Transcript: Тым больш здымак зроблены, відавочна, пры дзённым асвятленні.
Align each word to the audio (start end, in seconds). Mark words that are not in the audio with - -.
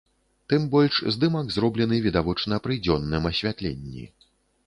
Тым 0.51 0.63
больш 0.75 0.95
здымак 1.15 1.51
зроблены, 1.57 1.99
відавочна, 2.07 2.59
пры 2.67 2.79
дзённым 2.87 3.31
асвятленні. 3.31 4.07